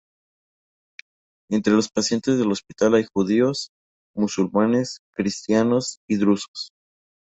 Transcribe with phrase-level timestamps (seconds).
[1.51, 3.69] Entre los pacientes del hospital hay judíos,
[4.15, 6.71] musulmanes, cristianos y drusos.